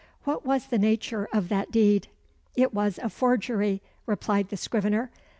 What 0.23 0.43
was 0.43 0.65
the 0.65 0.79
nature 0.79 1.29
of 1.31 1.47
that 1.49 1.69
deed?" 1.69 2.07
"It 2.55 2.73
was 2.73 2.97
a 2.97 3.07
forgery," 3.07 3.83
replied 4.07 4.49
the 4.49 4.57
scrivener. 4.57 5.11